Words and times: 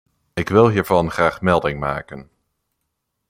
Ik 0.33 0.49
wil 0.49 0.69
hiervan 0.69 1.11
graag 1.11 1.41
melding 1.41 1.79
maken. 1.79 2.29